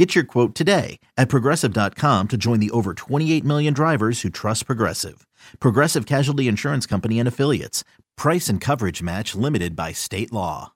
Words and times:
Get 0.00 0.14
your 0.14 0.24
quote 0.24 0.54
today 0.54 0.98
at 1.18 1.28
progressive.com 1.28 2.28
to 2.28 2.38
join 2.38 2.58
the 2.58 2.70
over 2.70 2.94
28 2.94 3.44
million 3.44 3.74
drivers 3.74 4.22
who 4.22 4.30
trust 4.30 4.64
Progressive. 4.64 5.26
Progressive 5.58 6.06
Casualty 6.06 6.48
Insurance 6.48 6.86
Company 6.86 7.18
and 7.18 7.28
Affiliates. 7.28 7.84
Price 8.16 8.48
and 8.48 8.62
coverage 8.62 9.02
match 9.02 9.34
limited 9.34 9.76
by 9.76 9.92
state 9.92 10.32
law. 10.32 10.72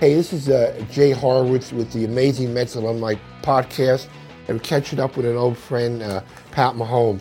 Hey, 0.00 0.14
this 0.14 0.32
is 0.32 0.48
uh, 0.48 0.84
Jay 0.90 1.12
Horwitz 1.12 1.72
with 1.72 1.92
the 1.92 2.06
Amazing 2.06 2.52
Mets 2.52 2.74
Alumni 2.74 3.14
Podcast, 3.42 4.08
we're 4.48 4.58
catching 4.58 4.98
up 4.98 5.16
with 5.16 5.26
an 5.26 5.36
old 5.36 5.56
friend, 5.56 6.02
uh, 6.02 6.22
Pat 6.50 6.74
Mahomes. 6.74 7.20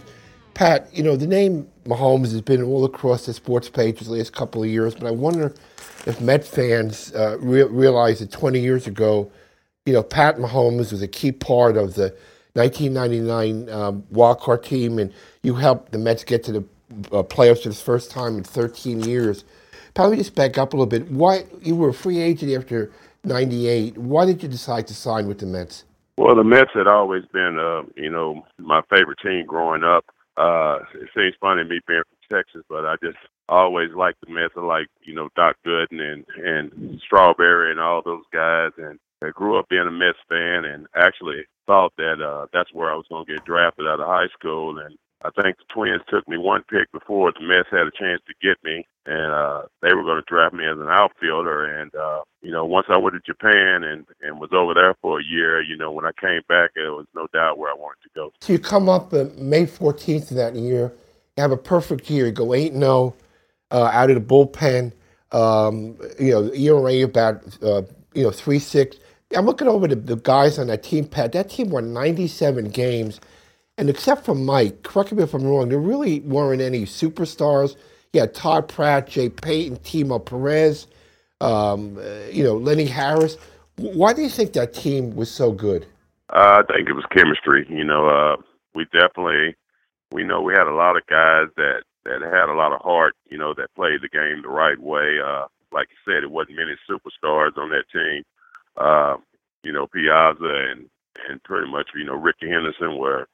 Pat, 0.55 0.89
you 0.91 1.03
know, 1.03 1.15
the 1.15 1.27
name 1.27 1.69
Mahomes 1.85 2.31
has 2.31 2.41
been 2.41 2.63
all 2.63 2.85
across 2.85 3.27
the 3.27 3.33
sports 3.35 3.69
pages 3.69 4.07
the 4.07 4.15
last 4.15 4.33
couple 4.33 4.63
of 4.63 4.69
years, 4.69 4.95
but 4.95 5.05
I 5.05 5.11
wonder 5.11 5.53
if 6.05 6.21
Met 6.21 6.45
fans 6.45 7.13
uh, 7.13 7.37
re- 7.39 7.63
realize 7.63 8.19
that 8.19 8.31
20 8.31 8.59
years 8.59 8.87
ago, 8.87 9.31
you 9.85 9.93
know, 9.93 10.03
Pat 10.03 10.37
Mahomes 10.37 10.91
was 10.91 11.01
a 11.01 11.07
key 11.07 11.31
part 11.31 11.77
of 11.77 11.95
the 11.95 12.15
1999 12.53 13.69
um, 13.69 14.03
wildcard 14.11 14.63
team, 14.63 14.99
and 14.99 15.13
you 15.43 15.55
helped 15.55 15.91
the 15.91 15.97
Mets 15.97 16.23
get 16.23 16.43
to 16.45 16.51
the 16.51 16.63
uh, 17.11 17.23
playoffs 17.23 17.63
for 17.63 17.69
the 17.69 17.75
first 17.75 18.11
time 18.11 18.37
in 18.37 18.43
13 18.43 19.01
years. 19.01 19.45
Probably 19.93 20.17
just 20.17 20.35
back 20.35 20.57
up 20.57 20.73
a 20.73 20.77
little 20.77 20.87
bit. 20.87 21.09
Why 21.11 21.45
you 21.61 21.75
were 21.75 21.89
a 21.89 21.93
free 21.93 22.19
agent 22.19 22.51
after 22.53 22.91
'98? 23.23 23.97
Why 23.97 24.25
did 24.25 24.41
you 24.41 24.49
decide 24.49 24.87
to 24.87 24.93
sign 24.93 25.27
with 25.27 25.39
the 25.39 25.45
Mets? 25.45 25.83
Well, 26.17 26.35
the 26.35 26.43
Mets 26.43 26.71
had 26.73 26.87
always 26.87 27.23
been, 27.33 27.57
uh, 27.59 27.83
you 27.95 28.09
know, 28.09 28.43
my 28.57 28.81
favorite 28.89 29.19
team 29.23 29.45
growing 29.45 29.83
up. 29.83 30.05
Uh, 30.37 30.79
it 30.95 31.09
seems 31.15 31.33
funny 31.41 31.63
to 31.63 31.69
me 31.69 31.79
being 31.87 32.03
from 32.07 32.18
Texas, 32.31 32.63
but 32.69 32.85
I 32.85 32.95
just 33.03 33.17
always 33.47 33.89
liked 33.95 34.19
the 34.25 34.33
Mets. 34.33 34.55
Like, 34.55 34.87
you 35.01 35.13
know, 35.13 35.29
Doc 35.35 35.57
Gooden 35.65 35.99
and 35.99 36.25
and 36.37 37.01
Strawberry 37.05 37.71
and 37.71 37.79
all 37.79 38.01
those 38.03 38.25
guys, 38.31 38.71
and 38.77 38.99
I 39.23 39.29
grew 39.29 39.57
up 39.57 39.69
being 39.69 39.87
a 39.87 39.91
Mets 39.91 40.17
fan, 40.27 40.65
and 40.65 40.87
actually 40.95 41.43
thought 41.67 41.93
that 41.97 42.21
uh, 42.21 42.47
that's 42.53 42.73
where 42.73 42.91
I 42.91 42.95
was 42.95 43.05
going 43.09 43.25
to 43.25 43.33
get 43.33 43.45
drafted 43.45 43.87
out 43.87 43.99
of 43.99 44.07
high 44.07 44.29
school. 44.37 44.79
And 44.79 44.97
I 45.21 45.29
think 45.41 45.57
the 45.57 45.65
Twins 45.73 46.01
took 46.09 46.27
me 46.27 46.37
one 46.37 46.63
pick 46.69 46.91
before 46.91 47.31
the 47.31 47.45
Mets 47.45 47.67
had 47.69 47.87
a 47.87 47.91
chance 47.91 48.21
to 48.27 48.33
get 48.41 48.57
me, 48.63 48.87
and 49.05 49.31
uh, 49.31 49.63
they 49.81 49.93
were 49.93 50.03
going 50.03 50.21
to 50.21 50.25
draft 50.27 50.53
me 50.55 50.65
as 50.65 50.77
an 50.77 50.87
outfielder. 50.89 51.65
And 51.65 51.93
uh, 51.93 52.21
you 52.41 52.51
know, 52.51 52.65
once 52.65 52.87
I 52.89 52.97
went 52.97 53.15
to 53.15 53.21
Japan 53.25 53.83
and 53.83 54.05
and 54.21 54.39
was 54.39 54.51
over 54.53 54.73
there 54.73 54.95
for 55.01 55.19
a 55.19 55.23
year, 55.23 55.61
you 55.61 55.75
know, 55.75 55.91
when 55.91 56.05
I 56.05 56.11
came 56.19 56.41
back, 56.47 56.71
there 56.75 56.93
was 56.93 57.05
no 57.13 57.27
doubt 57.33 57.57
where 57.57 57.71
I 57.71 57.75
wanted 57.75 58.01
to 58.03 58.09
go. 58.15 58.31
So 58.41 58.53
you 58.53 58.59
come 58.59 58.87
up 58.87 59.13
uh, 59.13 59.25
May 59.37 59.65
14th 59.65 60.31
of 60.31 60.37
that 60.37 60.55
year, 60.55 60.93
have 61.39 61.51
a 61.51 61.57
perfect 61.57 62.09
year, 62.09 62.31
go 62.31 62.53
eight 62.53 62.71
and 62.71 62.81
zero 62.81 63.15
uh, 63.71 63.85
out 63.85 64.09
of 64.09 64.15
the 64.15 64.21
bullpen. 64.21 64.93
Um, 65.31 65.97
you 66.19 66.31
know, 66.31 66.51
ERA 66.53 67.03
about 67.03 67.43
uh, 67.63 67.83
you 68.13 68.23
know 68.23 68.31
three 68.31 68.59
six. 68.59 68.97
I'm 69.35 69.45
looking 69.45 69.67
over 69.67 69.87
the, 69.87 69.95
the 69.95 70.15
guys 70.15 70.57
on 70.57 70.67
that 70.67 70.83
team, 70.83 71.05
Pat. 71.05 71.33
That 71.33 71.51
team 71.51 71.69
won 71.69 71.93
97 71.93 72.69
games, 72.69 73.19
and 73.77 73.87
except 73.87 74.25
for 74.25 74.33
Mike, 74.33 74.81
correct 74.81 75.11
me 75.11 75.21
if 75.21 75.35
I'm 75.35 75.43
wrong, 75.43 75.69
there 75.69 75.77
really 75.77 76.21
weren't 76.21 76.61
any 76.61 76.85
superstars. 76.85 77.75
Had 78.11 78.33
Todd 78.33 78.67
Pratt, 78.67 79.07
Jay 79.07 79.29
Payton, 79.29 79.77
Timo 79.77 80.23
Perez, 80.23 80.87
um, 81.41 81.97
uh, 81.99 82.27
you 82.31 82.43
know, 82.43 82.57
Lenny 82.57 82.87
Harris. 82.87 83.37
Why 83.75 84.13
do 84.13 84.23
you 84.23 84.29
think 84.29 84.53
that 84.53 84.73
team 84.73 85.15
was 85.15 85.29
so 85.29 85.51
good? 85.51 85.85
Uh, 86.31 86.63
I 86.67 86.73
think 86.73 86.89
it 86.89 86.93
was 86.93 87.05
chemistry. 87.15 87.67
You 87.69 87.83
know, 87.83 88.07
uh, 88.07 88.37
we 88.73 88.85
definitely 88.85 89.55
we 90.11 90.23
know 90.23 90.41
we 90.41 90.53
had 90.53 90.67
a 90.67 90.73
lot 90.73 90.97
of 90.97 91.05
guys 91.07 91.47
that 91.57 91.83
that 92.05 92.21
had 92.21 92.49
a 92.49 92.55
lot 92.55 92.73
of 92.73 92.81
heart. 92.81 93.15
You 93.29 93.37
know, 93.37 93.53
that 93.55 93.73
played 93.75 94.01
the 94.01 94.09
game 94.09 94.41
the 94.41 94.49
right 94.49 94.79
way. 94.79 95.19
Uh, 95.23 95.45
like 95.71 95.87
you 95.91 95.97
said, 96.05 96.23
it 96.23 96.31
wasn't 96.31 96.57
many 96.57 96.75
superstars 96.89 97.57
on 97.57 97.69
that 97.69 97.85
team. 97.93 98.23
Uh, 98.77 99.17
you 99.63 99.71
know, 99.71 99.87
Piazza 99.87 100.71
and 100.71 100.89
and 101.29 101.43
pretty 101.43 101.69
much 101.71 101.89
you 101.95 102.05
know 102.05 102.15
Rickey 102.15 102.49
Henderson 102.49 102.97
were 102.97 103.27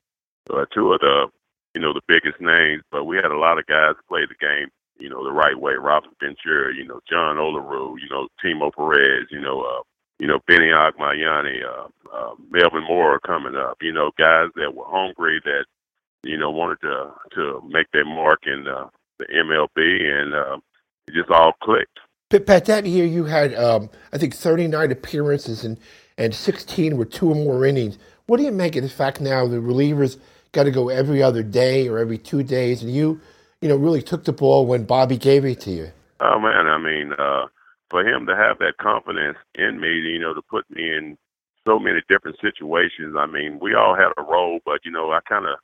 uh, 0.52 0.66
two 0.74 0.92
of 0.94 1.00
the 1.00 1.28
you 1.74 1.82
know 1.82 1.94
the 1.94 2.02
biggest 2.08 2.42
names. 2.42 2.84
But 2.92 3.06
we 3.06 3.18
had 3.18 3.32
a 3.32 3.38
lot 3.38 3.60
of 3.60 3.68
guys 3.68 3.94
who 3.96 4.16
played 4.16 4.30
the 4.30 4.46
game 4.46 4.70
you 4.98 5.10
know 5.10 5.24
the 5.24 5.32
right 5.32 5.60
way. 5.60 5.74
Robin 5.74 6.12
Ventura, 6.20 6.74
you 6.76 6.86
know 6.86 7.00
John 7.10 7.38
Olerud, 7.38 7.98
you 8.02 8.10
know 8.10 8.28
Timo 8.44 8.72
Perez, 8.74 9.28
you 9.32 9.42
know. 9.42 9.62
Uh, 9.62 9.82
you 10.18 10.28
know, 10.28 10.40
Benny 10.48 10.68
Agbayani, 10.68 11.62
uh, 11.66 11.88
uh, 12.16 12.36
Melvin 12.50 12.86
Mora 12.88 13.20
coming 13.20 13.56
up, 13.56 13.80
you 13.82 13.92
know, 13.92 14.12
guys 14.18 14.48
that 14.56 14.74
were 14.74 14.86
hungry 14.88 15.42
that 15.44 15.66
you 16.26 16.38
know, 16.38 16.50
wanted 16.50 16.82
to 16.82 17.12
to 17.36 17.62
make 17.68 17.92
their 17.92 18.06
mark 18.06 18.42
in 18.46 18.68
uh, 18.68 18.88
the 19.20 19.26
MLB, 19.26 20.22
and 20.22 20.34
uh, 20.34 20.58
it 21.08 21.14
just 21.14 21.30
all 21.30 21.54
clicked. 21.62 22.00
Pat, 22.30 22.66
that 22.66 22.86
year 22.86 23.06
you 23.06 23.26
had, 23.26 23.54
um, 23.54 23.90
I 24.12 24.18
think, 24.18 24.34
39 24.34 24.92
appearances 24.92 25.64
and, 25.64 25.80
and 26.18 26.34
16 26.34 26.98
with 26.98 27.12
two 27.12 27.30
or 27.30 27.36
more 27.36 27.66
innings. 27.66 27.98
What 28.26 28.38
do 28.38 28.44
you 28.44 28.52
make 28.52 28.76
of 28.76 28.84
the 28.84 28.90
fact 28.90 29.22
now 29.22 29.48
the 29.48 29.58
relievers 29.58 30.20
got 30.52 30.64
to 30.64 30.72
go 30.72 30.90
every 30.90 31.22
other 31.22 31.44
day 31.44 31.88
or 31.88 32.00
every 32.00 32.18
two 32.18 32.44
days, 32.44 32.82
and 32.82 32.92
you, 32.92 33.22
you 33.62 33.70
know, 33.70 33.76
really 33.76 34.02
took 34.02 34.26
the 34.26 34.34
ball 34.34 34.66
when 34.66 34.84
Bobby 34.86 35.18
gave 35.18 35.46
it 35.46 35.62
to 35.62 35.72
you? 35.72 35.92
Oh 36.20 36.40
man, 36.40 36.68
I 36.68 36.78
mean, 36.78 37.14
uh, 37.14 37.46
for 37.90 38.06
him 38.06 38.26
to 38.26 38.36
have 38.36 38.58
that 38.60 38.78
confidence 38.82 39.38
in 39.54 39.80
me, 39.80 39.90
you 39.90 40.20
know, 40.20 40.34
to 40.34 40.42
put 40.42 40.70
me 40.70 40.90
in 40.90 41.18
so 41.68 41.80
many 41.80 42.02
different 42.10 42.38
situations. 42.42 43.16
I 43.18 43.28
mean, 43.28 43.60
we 43.62 43.76
all 43.76 43.96
had 43.96 44.12
a 44.18 44.24
role, 44.24 44.60
but 44.66 44.80
you 44.84 44.92
know, 44.92 45.12
I 45.12 45.20
kind 45.28 45.46
of 45.46 45.56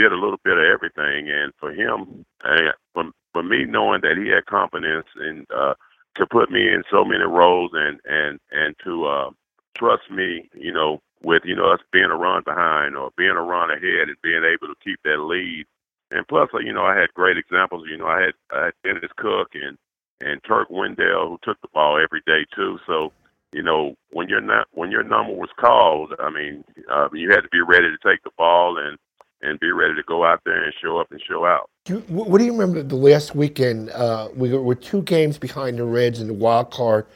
did 0.00 0.12
a 0.12 0.16
little 0.16 0.40
bit 0.44 0.56
of 0.56 0.64
everything. 0.64 1.30
And 1.30 1.52
for 1.58 1.72
him, 1.72 2.24
uh, 2.44 2.72
for 2.94 3.04
for 3.32 3.42
me 3.42 3.64
knowing 3.64 4.00
that 4.02 4.16
he 4.16 4.30
had 4.30 4.46
confidence 4.46 5.06
and 5.16 5.46
uh, 5.54 5.74
to 6.16 6.26
put 6.26 6.50
me 6.50 6.62
in 6.62 6.82
so 6.90 7.04
many 7.04 7.24
roles 7.24 7.70
and 7.74 8.00
and 8.04 8.40
and 8.50 8.74
to 8.84 9.06
uh, 9.06 9.30
trust 9.76 10.10
me, 10.10 10.48
you 10.54 10.72
know, 10.72 11.00
with 11.22 11.42
you 11.44 11.54
know 11.54 11.72
us 11.72 11.80
being 11.92 12.10
a 12.10 12.16
run 12.16 12.42
behind 12.44 12.96
or 12.96 13.10
being 13.16 13.36
a 13.36 13.42
run 13.42 13.70
ahead 13.70 14.08
and 14.08 14.16
being 14.22 14.44
able 14.44 14.72
to 14.72 14.80
keep 14.82 14.98
that 15.04 15.20
lead. 15.20 15.66
And 16.12 16.26
plus, 16.26 16.48
you 16.64 16.72
know, 16.72 16.82
I 16.84 16.96
had 16.96 17.14
great 17.14 17.36
examples. 17.36 17.84
You 17.88 17.96
know, 17.96 18.06
I 18.06 18.20
had, 18.20 18.34
I 18.50 18.64
had 18.66 18.74
Dennis 18.82 19.12
Cook 19.16 19.50
and 19.54 19.76
and 20.20 20.40
Turk 20.44 20.68
Wendell 20.70 21.28
who 21.28 21.38
took 21.42 21.60
the 21.60 21.68
ball 21.72 22.00
every 22.02 22.22
day 22.26 22.44
too. 22.54 22.78
So 22.86 23.12
you 23.52 23.62
know, 23.62 23.94
when 24.10 24.28
you're 24.28 24.40
not 24.40 24.68
when 24.72 24.90
your 24.90 25.02
number 25.02 25.32
was 25.32 25.50
called, 25.58 26.14
I 26.18 26.30
mean, 26.30 26.64
uh, 26.90 27.08
you 27.12 27.30
had 27.30 27.40
to 27.40 27.48
be 27.50 27.60
ready 27.60 27.88
to 27.88 28.08
take 28.08 28.22
the 28.22 28.30
ball 28.36 28.78
and 28.78 28.98
and 29.42 29.58
be 29.60 29.70
ready 29.70 29.94
to 29.94 30.02
go 30.02 30.24
out 30.24 30.40
there 30.44 30.62
and 30.62 30.72
show 30.82 30.98
up 30.98 31.10
and 31.10 31.20
show 31.26 31.44
out. 31.44 31.70
What 32.08 32.38
do 32.38 32.44
you 32.44 32.52
remember 32.52 32.82
the 32.82 32.96
last 32.96 33.34
weekend? 33.34 33.90
Uh, 33.90 34.28
we 34.34 34.52
were 34.56 34.74
two 34.74 35.02
games 35.02 35.38
behind 35.38 35.78
the 35.78 35.84
Reds 35.84 36.20
in 36.20 36.28
the 36.28 36.34
wild 36.34 36.70
card. 36.70 37.06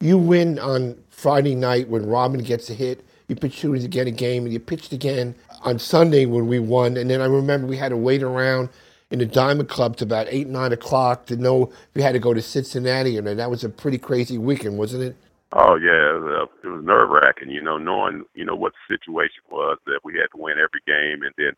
You 0.00 0.18
win 0.18 0.58
on 0.58 0.96
Friday 1.10 1.54
night 1.54 1.88
when 1.88 2.06
Robin 2.06 2.42
gets 2.42 2.70
a 2.70 2.74
hit. 2.74 3.04
You 3.28 3.36
pitch 3.36 3.60
two 3.60 3.76
to 3.76 3.88
get 3.88 4.06
a 4.06 4.10
game, 4.10 4.44
and 4.44 4.52
you 4.52 4.58
pitched 4.58 4.92
again 4.92 5.34
on 5.62 5.78
Sunday 5.78 6.26
when 6.26 6.46
we 6.48 6.58
won. 6.58 6.96
And 6.96 7.10
then 7.10 7.20
I 7.20 7.26
remember 7.26 7.66
we 7.66 7.76
had 7.76 7.90
to 7.90 7.96
wait 7.96 8.22
around 8.22 8.70
in 9.10 9.18
the 9.18 9.26
Diamond 9.26 9.68
Club 9.68 9.96
to 9.98 10.04
about 10.04 10.26
eight 10.30 10.48
nine 10.48 10.72
o'clock 10.72 11.26
to 11.26 11.36
know 11.36 11.64
if 11.64 11.94
we 11.94 12.02
had 12.02 12.12
to 12.12 12.18
go 12.18 12.34
to 12.34 12.42
Cincinnati, 12.42 13.16
and 13.18 13.26
that 13.26 13.50
was 13.50 13.64
a 13.64 13.68
pretty 13.68 13.98
crazy 13.98 14.38
weekend, 14.38 14.78
wasn't 14.78 15.02
it? 15.02 15.16
Oh 15.52 15.76
yeah, 15.76 16.16
it 16.16 16.22
was, 16.22 16.48
uh, 16.64 16.68
was 16.68 16.84
nerve 16.84 17.10
wracking. 17.10 17.50
You 17.50 17.62
know, 17.62 17.76
knowing 17.76 18.24
you 18.34 18.44
know 18.44 18.54
what 18.54 18.72
the 18.72 18.94
situation 18.94 19.42
was 19.50 19.78
that 19.86 20.00
we 20.04 20.14
had 20.14 20.28
to 20.34 20.40
win 20.40 20.58
every 20.58 20.80
game, 20.86 21.22
and 21.22 21.34
then 21.36 21.52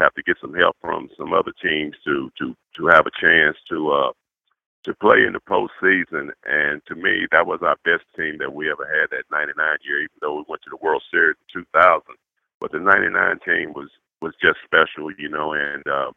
have 0.00 0.14
to 0.14 0.22
get 0.22 0.36
some 0.40 0.54
help 0.54 0.76
from 0.80 1.08
some 1.16 1.32
other 1.32 1.52
teams 1.62 1.94
to 2.04 2.30
to 2.38 2.56
to 2.76 2.86
have 2.88 3.06
a 3.06 3.20
chance 3.20 3.56
to 3.68 3.90
uh 3.92 4.12
to 4.84 4.94
play 4.94 5.24
in 5.26 5.32
the 5.32 5.40
postseason. 5.40 6.30
And 6.44 6.84
to 6.86 6.94
me, 6.94 7.26
that 7.32 7.46
was 7.46 7.60
our 7.62 7.76
best 7.84 8.04
team 8.16 8.36
that 8.38 8.52
we 8.52 8.70
ever 8.70 8.84
had 8.84 9.10
that 9.10 9.24
'99 9.30 9.54
year. 9.82 10.00
Even 10.00 10.18
though 10.20 10.36
we 10.36 10.44
went 10.48 10.62
to 10.62 10.70
the 10.70 10.82
World 10.82 11.02
Series 11.10 11.36
in 11.54 11.62
2000, 11.62 12.02
but 12.60 12.72
the 12.72 12.80
'99 12.80 13.38
team 13.44 13.72
was 13.72 13.88
was 14.20 14.34
just 14.42 14.58
special, 14.64 15.10
you 15.18 15.28
know. 15.28 15.52
And 15.52 15.86
uh, 15.86 16.12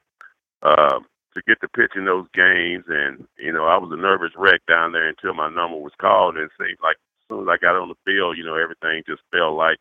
uh, 0.63 0.99
to 1.35 1.41
get 1.47 1.61
to 1.61 1.69
pitch 1.69 1.93
in 1.95 2.05
those 2.05 2.27
games, 2.33 2.85
and 2.87 3.27
you 3.37 3.51
know, 3.51 3.65
I 3.65 3.77
was 3.77 3.91
a 3.91 4.01
nervous 4.01 4.31
wreck 4.35 4.61
down 4.67 4.91
there 4.91 5.07
until 5.07 5.33
my 5.33 5.49
number 5.49 5.77
was 5.77 5.93
called, 5.99 6.35
and 6.35 6.45
it 6.45 6.51
seemed 6.57 6.79
like 6.81 6.97
as 6.97 7.25
soon 7.29 7.43
as 7.43 7.49
I 7.49 7.57
got 7.57 7.75
on 7.75 7.89
the 7.89 8.01
field, 8.05 8.37
you 8.37 8.43
know, 8.43 8.55
everything 8.55 9.03
just 9.07 9.21
felt 9.31 9.55
like 9.55 9.77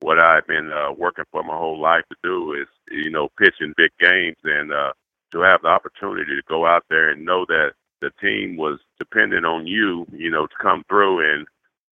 what 0.00 0.22
I've 0.22 0.46
been 0.46 0.72
uh, 0.72 0.92
working 0.92 1.24
for 1.30 1.42
my 1.42 1.56
whole 1.56 1.80
life 1.80 2.04
to 2.10 2.16
do 2.22 2.54
is, 2.54 2.68
you 2.90 3.10
know, 3.10 3.28
pitching 3.38 3.74
big 3.76 3.90
games 3.98 4.36
and 4.44 4.72
uh, 4.72 4.92
to 5.32 5.40
have 5.40 5.62
the 5.62 5.68
opportunity 5.68 6.34
to 6.36 6.42
go 6.48 6.66
out 6.66 6.84
there 6.88 7.10
and 7.10 7.24
know 7.24 7.44
that 7.46 7.72
the 8.00 8.10
team 8.20 8.56
was 8.56 8.78
dependent 8.98 9.44
on 9.44 9.66
you, 9.66 10.06
you 10.12 10.30
know, 10.30 10.46
to 10.46 10.54
come 10.60 10.84
through 10.88 11.20
and 11.20 11.46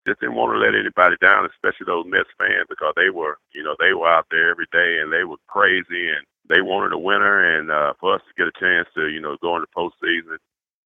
just 0.07 0.21
didn't 0.21 0.37
want 0.37 0.53
to 0.55 0.59
let 0.59 0.75
anybody 0.75 1.17
down, 1.21 1.47
especially 1.47 1.85
those 1.85 2.07
Mets 2.07 2.31
fans 2.39 2.67
because 2.69 2.95
they 2.97 3.11
were, 3.11 3.37
you 3.53 3.63
know, 3.63 3.77
they 3.79 3.93
were 3.93 4.09
out 4.09 4.27
there 4.31 4.51
every 4.51 4.67
day 4.73 5.01
and 5.03 5.13
they 5.13 5.25
were 5.25 5.37
crazy 5.47 6.09
and 6.09 6.25
they 6.49 6.63
wanted 6.63 6.93
a 6.93 6.99
winner, 6.99 7.59
and 7.59 7.71
uh, 7.71 7.93
for 8.01 8.15
us 8.15 8.23
to 8.27 8.35
get 8.43 8.49
a 8.49 8.61
chance 8.61 8.89
to 8.95 9.09
you 9.09 9.21
know 9.21 9.37
go 9.41 9.57
into 9.57 9.69
postseason 9.77 10.39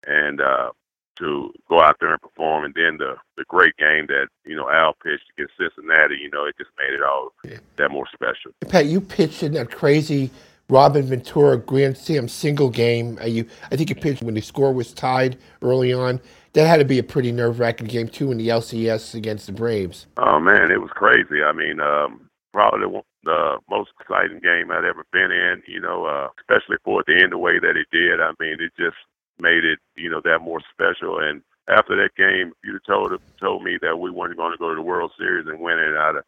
and 0.06 0.40
uh, 0.40 0.70
to 1.18 1.52
go 1.68 1.80
out 1.80 1.96
there 2.00 2.12
and 2.12 2.20
perform, 2.20 2.64
and 2.64 2.74
then 2.74 2.96
the 2.98 3.14
the 3.36 3.44
great 3.48 3.76
game 3.76 4.06
that 4.08 4.28
you 4.44 4.56
know 4.56 4.70
Al 4.70 4.94
pitched 4.94 5.24
against 5.36 5.54
Cincinnati, 5.58 6.16
you 6.16 6.30
know, 6.30 6.44
it 6.44 6.56
just 6.58 6.70
made 6.78 6.94
it 6.94 7.02
all 7.02 7.30
that 7.76 7.90
more 7.90 8.06
special. 8.12 8.52
Pat, 8.68 8.86
you 8.86 9.00
pitched 9.00 9.42
in 9.42 9.52
that 9.52 9.70
crazy 9.70 10.30
Robin 10.68 11.04
Ventura 11.04 11.58
Grand 11.58 11.96
Slam 11.96 12.28
single 12.28 12.70
game. 12.70 13.18
Uh, 13.20 13.26
you, 13.26 13.46
I 13.70 13.76
think 13.76 13.90
you 13.90 13.96
pitched 13.96 14.22
when 14.22 14.34
the 14.34 14.40
score 14.40 14.72
was 14.72 14.92
tied 14.92 15.36
early 15.62 15.92
on. 15.92 16.20
That 16.54 16.66
had 16.66 16.78
to 16.78 16.84
be 16.84 16.98
a 16.98 17.02
pretty 17.02 17.32
nerve 17.32 17.58
wracking 17.58 17.88
game 17.88 18.08
too 18.08 18.30
in 18.30 18.38
the 18.38 18.48
LCS 18.48 19.14
against 19.14 19.46
the 19.46 19.52
Braves. 19.52 20.06
Oh 20.16 20.38
man, 20.38 20.70
it 20.70 20.80
was 20.80 20.90
crazy. 20.94 21.42
I 21.42 21.52
mean, 21.52 21.80
um, 21.80 22.30
probably 22.52 22.80
the, 22.80 23.02
the 23.24 23.58
most 23.68 23.90
exciting 24.00 24.38
game 24.38 24.70
I'd 24.70 24.84
ever 24.84 25.04
been 25.12 25.30
in. 25.32 25.62
You 25.66 25.80
know, 25.80 26.06
uh, 26.06 26.28
especially 26.40 26.76
for 26.84 27.00
it 27.00 27.06
to 27.12 27.22
end 27.22 27.32
the 27.32 27.38
way 27.38 27.58
that 27.58 27.76
it 27.76 27.88
did. 27.90 28.20
I 28.20 28.32
mean, 28.40 28.56
it 28.60 28.72
just 28.78 28.96
made 29.38 29.64
it, 29.64 29.78
you 29.96 30.10
know, 30.10 30.20
that 30.24 30.40
more 30.40 30.60
special. 30.72 31.18
And 31.18 31.42
after 31.68 31.96
that 31.96 32.14
game, 32.16 32.52
have 32.64 32.82
told 32.84 33.12
told 33.40 33.62
me 33.62 33.78
that 33.82 33.98
we 33.98 34.10
weren't 34.10 34.36
going 34.36 34.52
to 34.52 34.58
go 34.58 34.68
to 34.70 34.74
the 34.74 34.82
World 34.82 35.12
Series 35.18 35.46
and 35.46 35.60
win 35.60 35.78
it, 35.78 35.96
I'd 35.96 36.16
have 36.16 36.24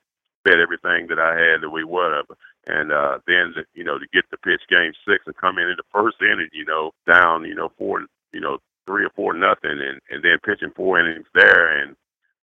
bet 0.46 0.60
everything 0.60 1.08
that 1.08 1.18
I 1.18 1.34
had 1.34 1.60
that 1.60 1.70
we 1.70 1.82
would 1.82 2.12
have. 2.14 2.26
And 2.68 2.92
uh, 2.92 3.18
then, 3.26 3.54
you 3.74 3.82
know, 3.82 3.98
to 3.98 4.06
get 4.12 4.24
to 4.30 4.38
pitch 4.38 4.62
Game 4.70 4.92
Six 5.06 5.24
and 5.26 5.36
come 5.36 5.58
in 5.58 5.68
in 5.68 5.76
the 5.76 5.90
first 5.92 6.18
inning, 6.22 6.48
you 6.52 6.64
know, 6.64 6.92
down, 7.06 7.44
you 7.44 7.54
know, 7.54 7.70
four, 7.76 8.06
you 8.32 8.40
know, 8.40 8.58
three 8.86 9.04
or 9.04 9.10
four 9.10 9.34
nothing, 9.34 9.78
and 9.82 10.00
and 10.10 10.22
then 10.22 10.38
pitching 10.44 10.72
four 10.74 11.00
innings 11.00 11.26
there, 11.34 11.82
and 11.82 11.96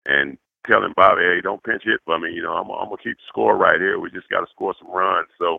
and 0.06 0.38
telling 0.66 0.92
Bobby, 0.96 1.22
hey, 1.22 1.40
don't 1.40 1.62
pinch 1.62 1.82
hit 1.84 2.00
for 2.04 2.18
me. 2.18 2.32
You 2.32 2.42
know, 2.42 2.54
I'm, 2.54 2.70
I'm 2.70 2.88
gonna 2.88 3.02
keep 3.02 3.16
the 3.16 3.28
score 3.28 3.56
right 3.56 3.80
here. 3.80 3.98
We 3.98 4.10
just 4.10 4.28
got 4.28 4.40
to 4.40 4.46
score 4.50 4.74
some 4.78 4.90
runs. 4.90 5.28
So 5.38 5.58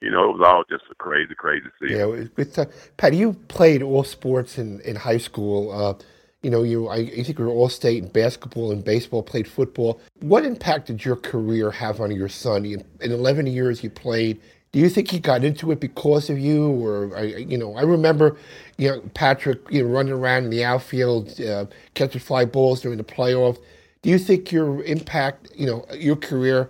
you 0.00 0.10
know, 0.10 0.30
it 0.30 0.38
was 0.38 0.46
all 0.46 0.64
just 0.70 0.84
a 0.90 0.94
crazy, 0.94 1.34
crazy 1.34 1.66
season. 1.80 1.96
Yeah, 1.96 2.26
it's, 2.36 2.58
uh, 2.58 2.66
Patty, 2.96 3.16
you 3.16 3.32
played 3.48 3.82
all 3.82 4.04
sports 4.04 4.58
in, 4.58 4.80
in 4.82 4.96
high 4.96 5.18
school. 5.18 5.72
Uh, 5.72 5.94
you 6.42 6.50
know, 6.50 6.62
you 6.62 6.86
I, 6.86 6.96
I 6.96 7.22
think 7.22 7.38
you 7.38 7.44
were 7.44 7.50
all 7.50 7.68
state 7.68 8.02
in 8.04 8.10
basketball 8.10 8.70
and 8.70 8.84
baseball, 8.84 9.22
played 9.22 9.48
football. 9.48 10.00
What 10.20 10.44
impact 10.44 10.86
did 10.86 11.04
your 11.04 11.16
career 11.16 11.70
have 11.72 12.00
on 12.00 12.12
your 12.12 12.28
son? 12.28 12.64
in 12.64 12.84
11 13.00 13.46
years 13.48 13.82
you 13.82 13.90
played. 13.90 14.40
Do 14.70 14.78
you 14.78 14.88
think 14.88 15.10
he 15.10 15.18
got 15.18 15.44
into 15.44 15.72
it 15.72 15.80
because 15.80 16.28
of 16.28 16.38
you, 16.38 16.68
or 16.68 17.16
I, 17.16 17.22
you 17.22 17.56
know? 17.56 17.74
I 17.74 17.82
remember, 17.82 18.36
you 18.76 18.90
know, 18.90 19.00
Patrick, 19.14 19.60
you 19.70 19.82
know, 19.82 19.88
running 19.88 20.12
around 20.12 20.44
in 20.44 20.50
the 20.50 20.62
outfield, 20.62 21.40
uh, 21.40 21.64
catching 21.94 22.20
fly 22.20 22.44
balls 22.44 22.82
during 22.82 22.98
the 22.98 23.04
playoffs. 23.04 23.58
Do 24.02 24.10
you 24.10 24.18
think 24.18 24.52
your 24.52 24.82
impact, 24.84 25.48
you 25.56 25.66
know, 25.66 25.86
your 25.94 26.16
career, 26.16 26.68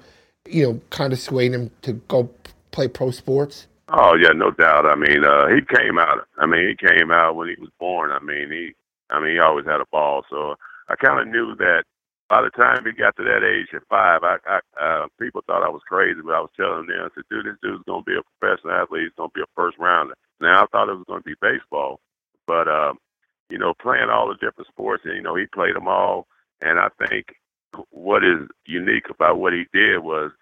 you 0.48 0.64
know, 0.64 0.80
kind 0.90 1.12
of 1.12 1.18
swayed 1.18 1.52
him 1.52 1.70
to 1.82 1.94
go 1.94 2.30
play 2.70 2.88
pro 2.88 3.10
sports? 3.10 3.66
Oh 3.88 4.14
yeah, 4.14 4.32
no 4.34 4.50
doubt. 4.50 4.86
I 4.86 4.94
mean, 4.94 5.24
uh, 5.24 5.48
he 5.48 5.60
came 5.62 5.98
out. 5.98 6.26
I 6.38 6.46
mean, 6.46 6.68
he 6.68 6.76
came 6.76 7.10
out 7.10 7.36
when 7.36 7.48
he 7.48 7.56
was 7.58 7.70
born. 7.80 8.10
I 8.10 8.20
mean, 8.20 8.50
he, 8.50 8.74
I 9.10 9.20
mean, 9.20 9.32
he 9.32 9.38
always 9.38 9.64
had 9.64 9.80
a 9.80 9.86
ball. 9.90 10.24
So 10.28 10.56
I 10.88 10.96
kind 10.96 11.20
of 11.20 11.28
knew 11.28 11.56
that 11.56 11.84
by 12.28 12.42
the 12.42 12.50
time 12.50 12.84
he 12.84 12.92
got 12.92 13.16
to 13.16 13.24
that 13.24 13.42
age 13.42 13.68
at 13.74 13.88
five, 13.88 14.20
I, 14.22 14.36
I 14.46 14.60
uh, 14.78 15.06
people 15.18 15.42
thought 15.46 15.64
I 15.64 15.70
was 15.70 15.80
crazy, 15.88 16.20
but 16.22 16.34
I 16.34 16.40
was 16.40 16.50
telling 16.56 16.86
them, 16.86 17.00
I 17.00 17.08
said, 17.14 17.24
dude, 17.30 17.46
this 17.46 17.56
dude's 17.62 17.84
gonna 17.86 18.02
be 18.02 18.16
a 18.16 18.22
professional 18.38 18.74
athlete. 18.74 19.04
He's 19.04 19.16
gonna 19.16 19.32
be 19.34 19.40
a 19.40 19.54
first 19.56 19.78
rounder. 19.78 20.14
Now 20.40 20.64
I 20.64 20.66
thought 20.66 20.90
it 20.90 21.00
was 21.00 21.08
gonna 21.08 21.22
be 21.22 21.34
baseball, 21.40 22.00
but 22.46 22.68
um, 22.68 22.98
you 23.48 23.58
know, 23.58 23.72
playing 23.80 24.10
all 24.10 24.28
the 24.28 24.34
different 24.34 24.68
sports, 24.68 25.04
and 25.06 25.16
you 25.16 25.22
know, 25.22 25.34
he 25.34 25.46
played 25.46 25.74
them 25.74 25.88
all. 25.88 26.26
And 26.60 26.78
I 26.78 26.88
think 27.08 27.36
what 27.90 28.24
is 28.24 28.48
unique 28.66 29.08
about 29.10 29.38
what 29.38 29.52
he 29.52 29.64
did 29.72 30.00
was 30.00 30.32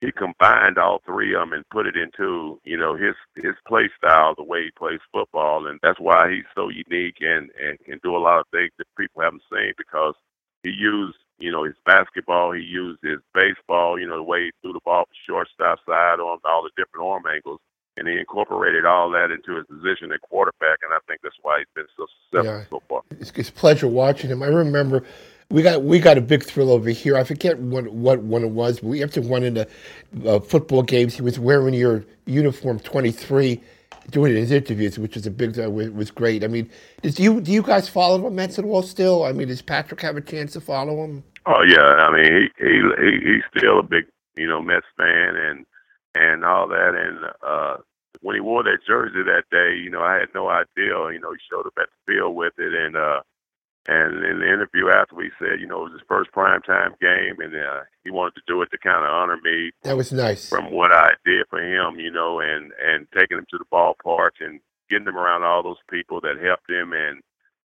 he 0.00 0.12
combined 0.12 0.78
all 0.78 1.00
three 1.06 1.34
of 1.34 1.40
them 1.40 1.52
and 1.52 1.68
put 1.70 1.86
it 1.86 1.96
into 1.96 2.60
you 2.64 2.76
know 2.76 2.96
his 2.96 3.14
his 3.34 3.54
play 3.66 3.88
style, 3.96 4.34
the 4.36 4.44
way 4.44 4.64
he 4.64 4.70
plays 4.76 5.00
football, 5.12 5.66
and 5.66 5.80
that's 5.82 6.00
why 6.00 6.30
he's 6.30 6.44
so 6.54 6.68
unique 6.68 7.16
and 7.20 7.50
and 7.60 7.78
can 7.84 7.98
do 8.02 8.16
a 8.16 8.18
lot 8.18 8.40
of 8.40 8.46
things 8.52 8.72
that 8.78 8.86
people 8.98 9.22
haven't 9.22 9.42
seen 9.50 9.72
because 9.78 10.14
he 10.62 10.70
used 10.70 11.16
you 11.38 11.50
know 11.50 11.64
his 11.64 11.76
basketball, 11.86 12.52
he 12.52 12.62
used 12.62 13.00
his 13.02 13.20
baseball, 13.34 13.98
you 13.98 14.06
know 14.06 14.16
the 14.16 14.22
way 14.22 14.44
he 14.44 14.50
threw 14.60 14.72
the 14.72 14.80
ball 14.84 15.04
from 15.04 15.14
shortstop 15.26 15.78
side 15.86 16.20
on 16.20 16.38
all 16.44 16.62
the 16.62 16.70
different 16.76 17.06
arm 17.06 17.24
angles, 17.26 17.60
and 17.96 18.06
he 18.06 18.18
incorporated 18.18 18.84
all 18.84 19.10
that 19.10 19.30
into 19.30 19.56
his 19.56 19.66
position 19.66 20.12
at 20.12 20.20
quarterback, 20.20 20.78
and 20.82 20.92
I 20.92 20.98
think 21.08 21.20
that's 21.22 21.36
why 21.40 21.60
he's 21.60 21.74
been 21.74 21.86
so 21.96 22.06
successful 22.30 22.58
yeah. 22.58 22.64
so 22.68 22.82
far. 22.86 23.02
It's, 23.18 23.32
it's 23.34 23.48
a 23.48 23.52
pleasure 23.52 23.88
watching 23.88 24.28
him. 24.28 24.42
I 24.42 24.48
remember 24.48 25.04
we 25.50 25.62
got 25.62 25.82
we 25.82 25.98
got 25.98 26.18
a 26.18 26.20
big 26.20 26.44
thrill 26.44 26.70
over 26.70 26.90
here. 26.90 27.16
I 27.16 27.24
forget 27.24 27.58
what 27.58 27.88
what 27.88 28.20
one 28.22 28.42
it 28.42 28.50
was. 28.50 28.80
But 28.80 28.88
we 28.88 29.02
after 29.02 29.20
one 29.20 29.44
of 29.44 29.54
the 29.54 29.68
uh, 30.26 30.40
football 30.40 30.82
games, 30.82 31.14
he 31.14 31.22
was 31.22 31.38
wearing 31.38 31.74
your 31.74 32.04
uniform 32.26 32.80
twenty 32.80 33.12
three, 33.12 33.62
doing 34.10 34.34
his 34.34 34.50
interviews, 34.50 34.98
which 34.98 35.14
was 35.14 35.26
a 35.26 35.30
big 35.30 35.58
uh, 35.58 35.70
was 35.70 36.10
great. 36.10 36.42
I 36.42 36.48
mean, 36.48 36.70
do 37.02 37.22
you 37.22 37.40
do 37.40 37.52
you 37.52 37.62
guys 37.62 37.88
follow 37.88 38.28
Mets 38.30 38.58
at 38.58 38.64
all 38.64 38.82
still? 38.82 39.24
I 39.24 39.32
mean, 39.32 39.48
does 39.48 39.62
Patrick 39.62 40.00
have 40.02 40.16
a 40.16 40.20
chance 40.20 40.52
to 40.54 40.60
follow 40.60 41.04
him? 41.04 41.22
Oh 41.46 41.62
yeah, 41.62 41.80
I 41.80 42.12
mean 42.12 42.50
he 42.58 42.64
he, 42.64 42.80
he 42.98 43.32
he's 43.34 43.42
still 43.56 43.78
a 43.78 43.84
big 43.84 44.06
you 44.36 44.48
know 44.48 44.60
Mets 44.60 44.86
fan 44.96 45.36
and 45.36 45.66
and 46.16 46.44
all 46.44 46.66
that 46.68 46.94
and 46.94 47.18
uh 47.46 47.76
when 48.22 48.34
he 48.34 48.40
wore 48.40 48.62
that 48.64 48.78
jersey 48.86 49.22
that 49.22 49.44
day, 49.50 49.76
you 49.76 49.90
know, 49.90 50.00
I 50.00 50.14
had 50.14 50.28
no 50.34 50.48
idea. 50.48 50.96
You 51.12 51.20
know, 51.20 51.32
he 51.32 51.38
showed 51.50 51.66
up 51.66 51.74
at 51.78 51.88
the 52.06 52.12
field 52.12 52.34
with 52.34 52.54
it, 52.58 52.74
and 52.74 52.96
uh, 52.96 53.20
and 53.88 54.24
in 54.24 54.40
the 54.40 54.46
interview 54.46 54.88
after, 54.88 55.14
we 55.14 55.30
said, 55.38 55.60
you 55.60 55.66
know, 55.66 55.80
it 55.80 55.90
was 55.90 55.92
his 55.92 56.08
first 56.08 56.32
prime 56.32 56.62
time 56.62 56.94
game, 57.00 57.36
and 57.38 57.54
uh, 57.54 57.82
he 58.04 58.10
wanted 58.10 58.34
to 58.34 58.42
do 58.46 58.60
it 58.62 58.70
to 58.72 58.78
kind 58.78 59.04
of 59.04 59.10
honor 59.10 59.38
me. 59.42 59.70
That 59.82 59.96
was 59.96 60.12
nice. 60.12 60.48
From 60.48 60.72
what 60.72 60.92
I 60.92 61.12
did 61.24 61.46
for 61.48 61.60
him, 61.60 61.98
you 61.98 62.10
know, 62.10 62.40
and 62.40 62.72
and 62.84 63.06
taking 63.16 63.38
him 63.38 63.46
to 63.50 63.58
the 63.58 63.64
ballpark 63.72 64.30
and 64.40 64.60
getting 64.90 65.06
him 65.06 65.16
around 65.16 65.44
all 65.44 65.62
those 65.62 65.82
people 65.90 66.20
that 66.22 66.42
helped 66.42 66.68
him, 66.68 66.92
and 66.92 67.22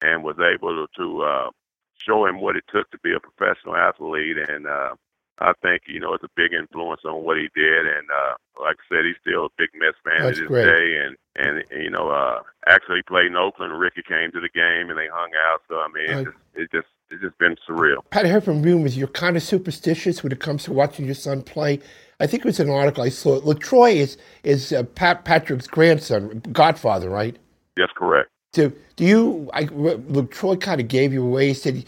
and 0.03 0.23
was 0.23 0.37
able 0.39 0.87
to 0.97 1.23
uh, 1.23 1.51
show 1.97 2.27
him 2.27 2.41
what 2.41 2.57
it 2.57 2.65
took 2.73 2.91
to 2.91 2.99
be 2.99 3.15
a 3.15 3.21
professional 3.21 3.77
athlete, 3.77 4.37
and 4.37 4.67
uh, 4.67 4.95
I 5.43 5.53
think 5.61 5.83
you 5.87 6.01
know 6.01 6.15
it's 6.15 6.25
a 6.25 6.33
big 6.37 6.53
influence 6.53 7.03
on 7.05 7.25
what 7.25 7.37
he 7.37 7.49
did, 7.55 7.87
and 7.87 8.07
uh, 8.11 8.35
like 8.63 8.77
I 8.79 8.85
said, 8.89 9.05
he's 9.05 9.21
still 9.21 9.47
a 9.47 9.55
big 9.59 9.71
Mets 9.75 9.99
fan 10.05 10.23
That's 10.23 10.39
to 10.39 10.45
this 10.45 10.49
great. 10.49 10.65
day, 10.65 10.87
and 11.03 11.17
and 11.35 11.65
you 11.83 11.91
know, 11.91 12.11
uh, 12.11 12.41
actually 12.69 13.03
played 13.09 13.27
in 13.27 13.37
Oakland. 13.37 13.79
Ricky 13.79 14.03
came 14.07 14.31
to 14.33 14.41
the 14.41 14.49
game, 14.55 14.91
and 14.91 14.99
they 14.99 15.09
hung 15.13 15.31
out. 15.51 15.61
So 15.69 15.77
I 15.77 15.89
mean, 15.93 16.19
it, 16.19 16.25
just, 16.25 16.37
it 16.55 16.71
just 16.73 16.89
it's 17.11 17.23
just 17.23 17.39
been 17.39 17.57
surreal. 17.69 17.99
Pat, 18.11 18.27
I 18.27 18.29
heard 18.29 18.45
from 18.45 18.63
rumors 18.63 18.97
you're 18.97 19.09
kind 19.09 19.37
of 19.37 19.43
superstitious 19.43 20.23
when 20.23 20.33
it 20.33 20.41
comes 20.41 20.65
to 20.65 20.73
watching 20.73 21.07
your 21.07 21.15
son 21.15 21.43
play. 21.43 21.81
I 22.21 22.27
think 22.27 22.45
it 22.45 22.49
was 22.49 22.61
an 22.61 22.71
article 22.71 23.03
I 23.03 23.09
saw. 23.09 23.41
LaTroy 23.41 23.97
is 23.97 24.17
is 24.45 24.73
uh, 24.73 24.85
Pat 24.85 25.25
Patrick's 25.25 25.67
grandson, 25.67 26.43
godfather, 26.53 27.11
right? 27.11 27.37
Yes, 27.77 27.89
correct. 27.97 28.29
So 28.55 28.73
do 28.97 29.05
you? 29.05 29.51
I, 29.53 29.65
LaTroy 29.65 30.61
kind 30.61 30.81
of 30.81 30.89
gave 30.89 31.13
you 31.13 31.25
away. 31.25 31.49
He 31.49 31.55
said 31.55 31.85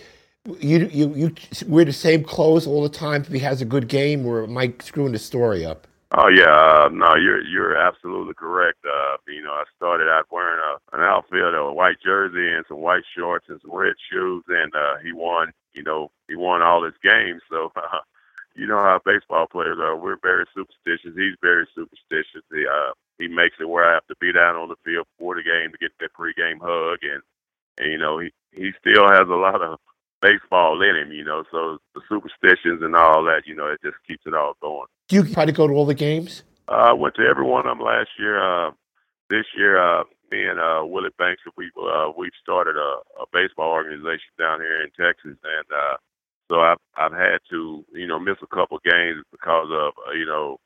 you 0.61 0.89
you 0.93 1.15
you 1.15 1.35
wear 1.67 1.85
the 1.85 1.93
same 1.93 2.23
clothes 2.23 2.67
all 2.67 2.83
the 2.83 2.89
time 2.89 3.23
if 3.23 3.29
he 3.29 3.39
has 3.39 3.63
a 3.63 3.65
good 3.65 3.89
game, 3.89 4.27
or 4.27 4.45
am 4.45 4.57
I 4.59 4.75
screwing 4.81 5.13
the 5.13 5.19
story 5.19 5.65
up? 5.65 5.87
Oh 6.13 6.29
yeah, 6.29 6.85
uh, 6.85 6.89
no, 6.93 7.17
you're 7.17 7.43
you're 7.43 7.77
absolutely 7.77 8.35
correct. 8.35 8.79
Uh, 8.85 9.17
you 9.27 9.43
know, 9.43 9.53
I 9.53 9.65
started 9.77 10.09
out 10.09 10.27
wearing 10.31 10.61
a, 10.61 10.97
an 10.97 11.03
outfit, 11.03 11.55
a 11.55 11.73
white 11.73 11.97
jersey, 12.05 12.53
and 12.53 12.65
some 12.69 12.79
white 12.79 13.03
shorts 13.17 13.47
and 13.49 13.61
some 13.63 13.75
red 13.75 13.95
shoes, 14.11 14.45
and 14.49 14.73
uh, 14.75 14.97
he 15.03 15.13
won. 15.13 15.53
You 15.73 15.83
know, 15.83 16.11
he 16.29 16.37
won 16.37 16.63
all 16.63 16.85
his 16.85 16.95
games. 17.03 17.41
So, 17.51 17.73
uh, 17.75 17.99
you 18.55 18.67
know 18.67 18.79
how 18.79 19.01
baseball 19.05 19.47
players 19.51 19.79
are. 19.81 19.97
We're 19.97 20.19
very 20.23 20.45
superstitious. 20.55 21.17
He's 21.17 21.37
very 21.43 21.67
superstitious. 21.75 22.45
He 22.53 22.67
uh, 22.67 22.93
he 23.19 23.29
makes 23.29 23.57
it 23.59 23.69
where 23.69 23.91
I 23.91 23.95
have 23.95 24.07
to 24.09 24.17
be 24.21 24.31
down 24.31 24.57
on 24.57 24.69
the 24.69 24.77
field 24.85 25.07
before 25.17 25.37
the 25.37 25.43
game 25.43 25.73
to 25.73 25.79
get 25.79 25.93
that 26.01 26.13
pregame 26.13 26.61
hug, 26.61 26.99
and 27.03 27.23
and 27.79 27.91
you 27.91 27.99
know 27.99 28.19
he 28.19 28.31
he 28.53 28.71
still 28.79 29.09
has 29.09 29.27
a 29.27 29.41
lot 29.41 29.63
of 29.63 29.81
baseball 30.25 30.81
in 30.81 30.97
him, 30.97 31.13
you 31.13 31.25
know. 31.25 31.45
So 31.51 31.79
the 31.95 32.01
superstitions 32.09 32.81
and 32.83 32.97
all 32.97 33.23
that, 33.25 33.43
you 33.47 33.55
know, 33.55 33.67
it 33.67 33.81
just 33.85 33.97
keeps 34.09 34.23
it 34.27 34.35
all 34.35 34.57
going. 34.61 34.89
Do 35.09 35.17
you 35.17 35.25
try 35.29 35.45
to 35.45 35.53
go 35.53 35.69
to 35.69 35.75
all 35.75 35.85
the 35.85 35.95
games? 35.95 36.43
Uh, 36.69 36.73
I 36.73 36.93
went 36.95 37.15
to 37.17 37.23
every 37.23 37.45
one 37.45 37.67
of 37.67 37.77
them 37.77 37.85
last 37.85 38.09
year. 38.19 38.41
Uh, 38.41 38.71
this 39.29 39.45
year, 39.57 39.77
uh, 39.77 40.05
me 40.31 40.45
and 40.45 40.59
uh, 40.59 40.83
Willie 40.85 41.11
Banks, 41.19 41.43
we 41.57 41.71
uh, 41.77 42.11
we've 42.17 42.33
started 42.43 42.77
a, 42.77 42.91
a 43.21 43.27
baseball 43.33 43.71
organization 43.71 44.33
down 44.39 44.61
here 44.61 44.81
in 44.81 44.91
Texas, 44.97 45.37
and 45.45 45.69
uh, 45.71 45.97
so 46.51 46.61
I've 46.61 46.81
I've 46.97 47.13
had 47.13 47.39
to 47.51 47.85
you 47.93 48.07
know 48.07 48.19
miss 48.19 48.37
a 48.43 48.55
couple 48.55 48.79
games 48.85 49.25
because 49.31 49.69
of 49.71 49.93
uh, 50.09 50.13
you 50.13 50.27
know 50.27 50.59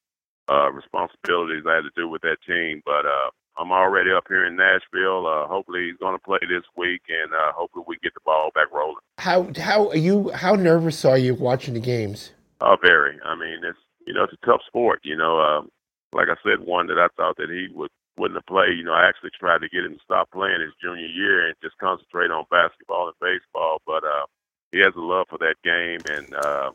uh, 0.49 0.71
responsibilities 0.71 1.65
I 1.67 1.77
had 1.77 1.83
to 1.83 1.95
do 1.97 2.09
with 2.09 2.23
that 2.23 2.39
team. 2.47 2.83
But 2.85 3.07
uh, 3.07 3.31
I'm 3.59 3.73
already 3.73 4.11
up 4.13 4.25
here 4.29 4.45
in 4.47 4.57
Nashville. 4.57 5.27
Uh, 5.27 5.47
hopefully, 5.49 5.89
he's 5.89 5.99
going 5.99 6.15
to 6.15 6.23
play 6.23 6.39
this 6.43 6.65
week, 6.77 7.03
and 7.09 7.33
uh, 7.33 7.53
hopefully, 7.53 7.85
we 7.89 7.97
get 8.03 8.15
the 8.15 8.21
ball 8.25 8.51
back 8.55 8.73
rolling. 8.73 8.97
How 9.19 9.51
how 9.61 9.89
are 9.89 9.97
you? 9.97 10.31
How 10.31 10.55
nervous 10.55 11.05
are 11.05 11.19
you 11.19 11.35
watching 11.35 11.75
the 11.75 11.81
games? 11.81 12.33
Uh, 12.61 12.77
very. 12.81 13.19
I 13.25 13.35
mean, 13.35 13.61
it's 13.65 13.79
you 14.07 14.15
know, 14.15 14.25
it's 14.25 14.33
a 14.33 14.47
tough 14.47 14.61
sport. 14.67 15.01
You 15.03 15.17
know, 15.17 15.41
um, 15.41 15.71
like 16.13 16.29
I 16.29 16.37
said, 16.43 16.65
one 16.67 16.87
that 16.87 16.99
I 16.99 17.09
thought 17.17 17.37
that 17.39 17.51
he 17.51 17.69
would 17.75 17.91
wouldn't 18.17 18.39
have 18.39 18.47
played. 18.47 18.79
You 18.79 18.85
know, 18.85 18.93
I 18.93 19.09
actually 19.09 19.31
tried 19.39 19.61
to 19.61 19.69
get 19.69 19.85
him 19.85 19.95
to 19.95 20.05
stop 20.05 20.31
playing 20.31 20.61
his 20.61 20.75
junior 20.83 21.07
year 21.07 21.47
and 21.47 21.55
just 21.63 21.79
concentrate 21.79 22.31
on 22.31 22.45
basketball 22.51 23.09
and 23.09 23.19
baseball. 23.21 23.83
But 23.87 24.05
uh, 24.05 24.27
he 24.73 24.79
has 24.79 24.95
a 24.97 25.01
love 25.01 25.27
for 25.29 25.39
that 25.39 25.57
game, 25.65 26.01
and 26.15 26.35
uh, 26.35 26.71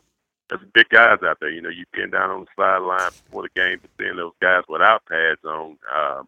there's 0.48 0.62
big 0.74 0.88
guys 0.90 1.18
out 1.24 1.38
there. 1.40 1.50
You 1.50 1.62
know, 1.62 1.70
you 1.70 1.84
getting 1.94 2.10
down 2.10 2.30
on 2.30 2.44
the 2.44 2.52
sideline 2.56 3.10
before 3.24 3.42
the 3.42 3.60
game, 3.60 3.78
but 3.80 3.90
seeing 3.98 4.16
those 4.16 4.36
guys 4.40 4.64
without 4.68 5.04
pads 5.06 5.40
on, 5.44 5.78
uh, 5.92 6.22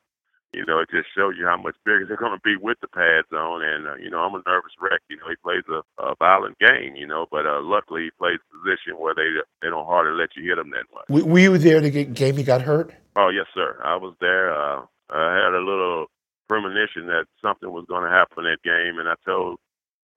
you 0.53 0.65
know, 0.65 0.81
it 0.81 0.89
just 0.91 1.09
shows 1.15 1.35
you 1.39 1.47
how 1.47 1.57
much 1.57 1.77
bigger 1.85 2.07
they're 2.07 2.17
going 2.17 2.37
to 2.37 2.43
be 2.43 2.57
with 2.57 2.79
the 2.81 2.89
pads 2.89 3.29
on. 3.33 3.63
And, 3.63 3.87
uh, 3.87 3.97
you 3.97 4.11
know, 4.11 4.21
I'm 4.21 4.35
a 4.35 4.43
nervous 4.47 4.73
wreck. 4.81 5.01
You 5.09 5.17
know, 5.17 5.29
he 5.29 5.37
plays 5.37 5.65
a, 5.69 5.83
a 6.03 6.15
violent 6.17 6.59
game, 6.59 6.97
you 6.97 7.07
know, 7.07 7.27
but 7.31 7.47
uh, 7.47 7.61
luckily 7.63 8.05
he 8.05 8.11
plays 8.19 8.39
a 8.41 8.59
position 8.59 8.99
where 8.99 9.15
they 9.15 9.29
they 9.63 9.69
don't 9.69 9.87
hardly 9.87 10.19
let 10.19 10.31
you 10.37 10.49
hit 10.49 10.59
him 10.59 10.71
that 10.71 10.87
much. 10.95 11.09
Were 11.09 11.39
you 11.39 11.59
there 11.59 11.81
the 11.81 12.05
game 12.05 12.37
he 12.37 12.43
got 12.43 12.63
hurt? 12.63 12.95
Oh, 13.17 13.29
yes, 13.29 13.47
sir. 13.55 13.81
I 13.85 13.97
was 13.97 14.15
there. 14.21 14.53
Uh, 14.53 14.85
I 15.11 15.35
had 15.35 15.55
a 15.55 15.65
little 15.65 16.07
premonition 16.49 17.07
that 17.07 17.27
something 17.43 17.71
was 17.71 17.87
going 17.89 18.05
to 18.05 18.11
happen 18.11 18.45
that 18.45 18.63
game, 18.63 18.99
and 18.99 19.09
I 19.09 19.15
told 19.25 19.59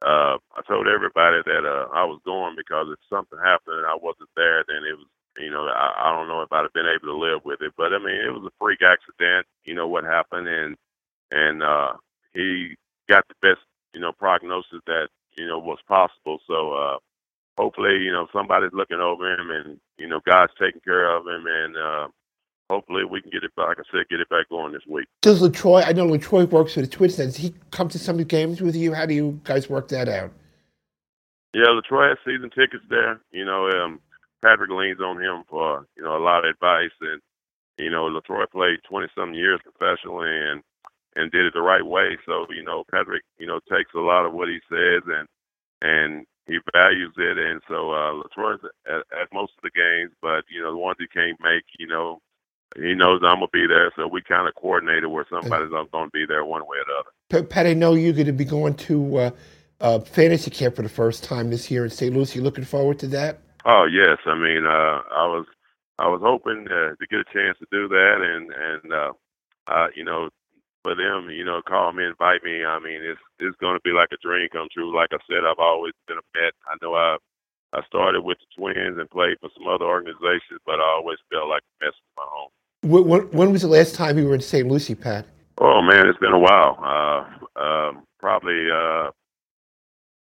uh, 0.01 0.39
I 0.55 0.62
told 0.67 0.88
everybody 0.88 1.43
that 1.43 1.63
uh, 1.67 1.91
I 1.91 2.05
was 2.05 2.21
going 2.24 2.55
because 2.55 2.88
if 2.88 3.00
something 3.09 3.38
happened 3.39 3.83
and 3.83 3.86
I 3.86 3.98
wasn't 4.00 4.31
there, 4.36 4.63
then 4.67 4.88
it 4.88 4.95
was, 4.95 5.07
you 5.38 5.51
know, 5.51 5.67
I, 5.67 5.93
I 5.98 6.15
don't 6.15 6.27
know 6.27 6.41
if 6.41 6.51
I'd 6.51 6.63
have 6.63 6.74
been 6.74 6.86
able 6.86 7.13
to 7.13 7.17
live 7.19 7.41
with 7.45 7.62
it. 7.62 7.74
But 7.77 7.93
I 7.93 8.00
mean, 8.00 8.15
it 8.15 8.31
was 8.33 8.45
a 8.45 8.57
freak 8.59 8.79
accident. 8.81 9.45
You 9.65 9.75
know 9.75 9.88
what 9.88 10.03
happened, 10.03 10.48
and 10.48 10.75
and 11.31 11.63
uh, 11.63 11.93
he 12.33 12.75
got 13.07 13.25
the 13.27 13.36
best, 13.41 13.62
you 13.93 14.00
know, 14.00 14.12
prognosis 14.12 14.81
that 14.88 15.09
you 15.38 15.48
know 15.48 15.59
was 15.59 15.79
possible. 15.88 16.39
So 16.48 16.74
uh, 16.74 16.98
hopefully, 17.57 17.98
you 18.00 18.12
know, 18.12 18.27
somebody's 18.33 18.74
looking 18.74 19.00
over 19.00 19.33
him, 19.33 19.51
and 19.51 19.79
you 19.98 20.07
know, 20.07 20.21
God's 20.25 20.53
taking 20.59 20.81
care 20.81 21.15
of 21.15 21.25
him, 21.27 21.45
and 21.48 21.77
uh, 21.77 22.07
hopefully 22.69 23.03
we 23.05 23.21
can 23.21 23.31
get 23.31 23.43
it 23.43 23.55
back. 23.55 23.67
Like 23.67 23.79
I 23.79 23.83
said, 23.91 24.09
get 24.09 24.19
it 24.19 24.29
back 24.29 24.50
going 24.50 24.74
this 24.74 24.86
week. 24.88 25.07
Does 25.21 25.41
Latroy? 25.41 25.83
I 25.86 25.93
know 25.93 26.07
Latroy 26.07 26.50
works 26.50 26.74
for 26.74 26.81
the 26.81 26.88
Twins. 26.88 27.17
Does 27.17 27.38
he 27.38 27.53
come 27.71 27.89
to 27.89 28.00
some 28.00 28.15
of 28.15 28.19
the 28.19 28.25
games 28.25 28.62
with 28.62 28.75
you? 28.75 28.93
How 28.93 29.05
do 29.05 29.13
you 29.13 29.39
guys 29.43 29.69
work 29.69 29.89
that 29.89 30.07
out? 30.07 30.31
Yeah, 31.53 31.65
Latroy 31.69 32.09
has 32.09 32.17
season 32.25 32.50
tickets 32.51 32.83
there. 32.89 33.19
You 33.31 33.45
know, 33.45 33.67
um, 33.69 34.00
Patrick 34.41 34.72
leans 34.72 35.00
on 35.00 35.22
him 35.22 35.43
for 35.50 35.86
you 35.96 36.03
know 36.03 36.17
a 36.17 36.24
lot 36.24 36.46
of 36.46 36.51
advice, 36.51 36.96
and 37.01 37.22
you 37.77 37.89
know 37.89 38.05
Latroy 38.05 38.50
played 38.51 38.79
twenty 38.88 39.08
some 39.15 39.34
years 39.34 39.60
professionally 39.63 40.29
and 40.29 40.62
and 41.15 41.31
did 41.31 41.46
it 41.46 41.53
the 41.53 41.62
right 41.62 41.86
way. 41.86 42.17
So 42.25 42.46
you 42.50 42.63
know 42.63 42.84
Patrick, 42.91 43.24
you 43.38 43.48
know 43.48 43.60
takes 43.69 43.93
a 43.96 44.00
lot 44.00 44.25
of 44.25 44.34
what 44.34 44.48
he 44.48 44.60
says 44.69 45.03
and 45.08 45.27
and 45.81 46.25
he 46.46 46.58
values 46.74 47.13
it, 47.17 47.38
and 47.38 47.62
so 47.67 47.91
uh, 47.91 48.13
Latroy's 48.13 48.60
at, 48.88 49.05
at 49.22 49.34
most 49.34 49.53
of 49.58 49.63
the 49.63 49.72
games, 49.72 50.12
but 50.22 50.43
you 50.50 50.62
know 50.62 50.72
the 50.72 50.77
ones 50.77 50.98
he 51.00 51.08
can't 51.08 51.39
make, 51.41 51.63
you 51.77 51.88
know 51.88 52.19
he 52.75 52.93
knows 52.93 53.22
I'm 53.24 53.38
gonna 53.38 53.48
be 53.51 53.67
there, 53.67 53.91
so 53.96 54.08
we 54.08 54.22
kind 54.22 54.48
of 54.48 54.55
coordinated 54.55 55.08
where 55.08 55.25
somebody's 55.29 55.69
going 55.69 55.88
to 55.88 56.10
be 56.12 56.25
there 56.27 56.46
one 56.46 56.62
way 56.62 56.77
or 56.77 56.86
the 56.86 57.39
other. 57.39 57.46
Pat, 57.48 57.65
I 57.65 57.74
know 57.74 57.93
you're 57.93 58.13
going 58.13 58.27
to 58.27 58.34
be 58.34 58.46
going 58.46 58.75
to 58.75 59.17
uh, 59.17 59.31
uh, 59.81 60.00
fantasy 60.00 60.51
camp 60.51 60.75
for 60.75 60.81
the 60.81 60.89
first 60.89 61.24
time 61.24 61.50
this 61.50 61.72
year 61.72 61.84
in 61.84 61.89
St. 61.89 62.15
Lucie. 62.15 62.39
You 62.39 62.43
looking 62.43 62.65
forward 62.65 63.00
to 63.00 63.08
that? 63.08 63.39
Oh 63.65 63.85
yes, 63.85 64.17
I 64.25 64.35
mean 64.35 64.65
uh, 64.65 65.01
I 65.11 65.27
was 65.27 65.45
I 65.97 66.07
was 66.07 66.21
hoping 66.23 66.67
uh, 66.67 66.95
to 66.95 67.07
get 67.09 67.19
a 67.19 67.33
chance 67.33 67.57
to 67.59 67.67
do 67.71 67.87
that, 67.87 68.17
and 68.21 68.51
and 68.51 68.93
uh, 68.93 69.13
uh, 69.67 69.87
you 69.95 70.03
know 70.03 70.29
for 70.83 70.95
them, 70.95 71.29
you 71.29 71.43
know, 71.43 71.61
call 71.67 71.91
me, 71.91 72.05
invite 72.05 72.43
me. 72.43 72.63
I 72.63 72.79
mean, 72.79 73.01
it's 73.03 73.19
it's 73.39 73.57
going 73.57 73.75
to 73.75 73.81
be 73.83 73.91
like 73.91 74.09
a 74.11 74.17
dream 74.25 74.47
come 74.51 74.67
true. 74.71 74.95
Like 74.95 75.09
I 75.11 75.17
said, 75.29 75.43
I've 75.45 75.59
always 75.59 75.93
been 76.07 76.17
a 76.17 76.39
Met. 76.39 76.53
I 76.67 76.75
know 76.81 76.95
I 76.95 77.17
I 77.73 77.85
started 77.85 78.21
with 78.21 78.37
the 78.39 78.47
Twins 78.57 78.97
and 78.97 79.09
played 79.09 79.37
for 79.41 79.49
some 79.55 79.67
other 79.67 79.85
organizations, 79.85 80.59
but 80.65 80.79
I 80.79 80.83
always 80.83 81.17
felt 81.31 81.49
like 81.49 81.61
the 81.61 81.85
Mets 81.85 81.97
was 81.97 82.15
my 82.17 82.25
home. 82.27 82.49
When, 82.81 83.21
when 83.31 83.51
was 83.51 83.61
the 83.61 83.67
last 83.67 83.93
time 83.93 84.17
you 84.17 84.25
were 84.25 84.35
in 84.35 84.41
St. 84.41 84.67
Lucie, 84.67 84.95
Pat? 84.95 85.25
Oh 85.57 85.81
man, 85.81 86.07
it's 86.07 86.19
been 86.19 86.33
a 86.33 86.39
while. 86.39 86.79
Uh, 86.81 87.59
um, 87.59 88.03
probably 88.19 88.71
uh, 88.71 89.11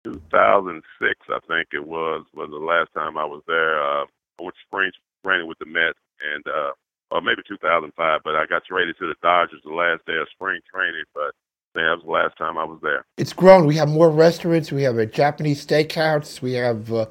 2006, 0.05 1.21
I 1.29 1.39
think 1.47 1.69
it 1.73 1.87
was, 1.87 2.25
was 2.35 2.51
the 2.51 2.57
last 2.57 2.93
time 2.95 3.19
I 3.19 3.25
was 3.25 3.43
there. 3.47 3.83
Uh, 3.83 4.05
I 4.39 4.43
went 4.43 4.55
spring 4.67 4.91
training 5.25 5.49
with 5.49 5.59
the 5.59 5.67
Mets, 5.67 5.99
and 6.35 6.45
uh, 6.47 6.73
or 7.11 7.21
maybe 7.21 7.43
2005. 7.47 8.21
But 8.25 8.35
I 8.35 8.47
got 8.47 8.65
traded 8.65 8.97
to 8.99 9.07
the 9.07 9.15
Dodgers 9.23 9.61
the 9.65 9.75
last 9.75 10.05
day 10.07 10.17
of 10.17 10.29
spring 10.33 10.61
training. 10.73 11.05
But 11.15 11.35
that 11.75 11.97
was 11.97 12.03
the 12.05 12.11
last 12.11 12.37
time 12.39 12.59
I 12.59 12.65
was 12.65 12.79
there. 12.83 13.05
It's 13.17 13.33
grown. 13.33 13.67
We 13.67 13.77
have 13.77 13.89
more 13.89 14.11
restaurants. 14.11 14.73
We 14.73 14.83
have 14.83 14.99
a 14.99 15.07
Japanese 15.07 15.65
steakhouse. 15.65 16.41
We 16.41 16.55
have 16.55 16.93
uh, 16.93 17.07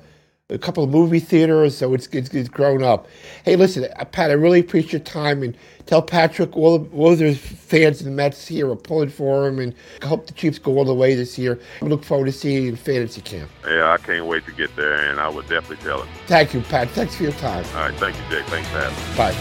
a 0.52 0.58
couple 0.58 0.84
of 0.84 0.90
movie 0.90 1.20
theaters, 1.20 1.78
so 1.78 1.94
it's, 1.94 2.08
it's, 2.08 2.30
it's 2.34 2.50
grown 2.50 2.82
up. 2.82 3.08
Hey, 3.46 3.56
listen, 3.56 3.88
uh, 3.98 4.06
Pat, 4.06 4.32
I 4.32 4.34
really 4.34 4.60
appreciate 4.60 4.94
your 4.94 5.02
time, 5.02 5.44
and 5.44 5.56
tell 5.86 6.02
Patrick 6.02 6.58
all 6.58 6.76
of, 6.76 6.94
all 6.94 7.14
of 7.14 7.20
the 7.20 7.36
fans 7.36 8.00
of 8.00 8.06
the 8.06 8.12
Mets 8.12 8.48
here 8.48 8.70
are 8.70 8.76
pulling 8.76 9.10
for 9.10 9.48
him, 9.48 9.60
and 9.60 9.76
I 10.02 10.08
hope 10.08 10.26
the 10.26 10.34
Chiefs 10.34 10.58
go 10.58 10.78
all 10.78 10.86
the 10.86 10.94
way 10.94 11.14
this 11.14 11.38
year. 11.38 11.60
I 11.84 11.86
look 11.86 12.04
forward 12.04 12.26
to 12.26 12.32
seeing 12.32 12.64
you 12.64 12.70
in 12.70 12.76
fantasy 12.76 13.22
camp. 13.22 13.52
Yeah, 13.68 13.92
I 13.92 13.98
can't 13.98 14.26
wait 14.26 14.46
to 14.46 14.52
get 14.52 14.76
there, 14.76 14.96
and 14.96 15.20
I 15.20 15.30
would 15.30 15.48
definitely 15.48 15.86
tell 15.86 16.02
him. 16.02 16.08
Thank 16.26 16.56
you, 16.56 16.62
Pat. 16.62 16.90
Thanks 16.90 17.16
for 17.16 17.24
your 17.24 17.32
time. 17.34 17.64
All 17.76 17.82
right, 17.82 17.94
thank 17.96 18.18
you, 18.18 18.24
Jake. 18.32 18.46
Thanks 18.46 18.70
Pat. 18.70 19.18
Bye. 19.18 19.36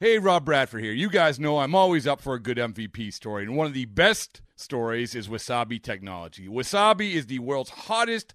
Hey, 0.00 0.18
Rob 0.18 0.44
Bradford 0.44 0.82
here. 0.82 0.92
You 0.92 1.08
guys 1.08 1.38
know 1.38 1.60
I'm 1.60 1.76
always 1.76 2.08
up 2.08 2.20
for 2.20 2.34
a 2.34 2.40
good 2.40 2.58
MVP 2.58 3.12
story, 3.12 3.44
and 3.44 3.56
one 3.56 3.68
of 3.68 3.72
the 3.72 3.84
best 3.84 4.42
stories 4.56 5.14
is 5.14 5.28
Wasabi 5.28 5.80
Technology. 5.80 6.48
Wasabi 6.48 7.12
is 7.12 7.26
the 7.26 7.38
world's 7.38 7.70
hottest 7.70 8.34